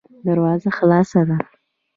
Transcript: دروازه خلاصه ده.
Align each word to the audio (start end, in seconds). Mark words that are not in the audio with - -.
دروازه 0.25 0.69
خلاصه 0.77 1.19
ده. 1.27 1.37